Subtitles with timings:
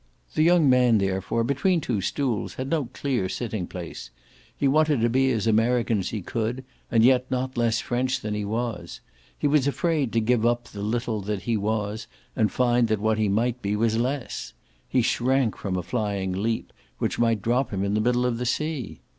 [0.33, 4.09] The young man therefore, between two stools, had no clear sitting place:
[4.57, 8.33] he wanted to be as American as he could and yet not less French than
[8.33, 8.99] he was;
[9.37, 13.19] he was afraid to give up the little that he was and find that what
[13.19, 14.55] he might be was less
[14.89, 18.45] he shrank from a flying leap which might drop him in the middle of the
[18.47, 19.01] sea.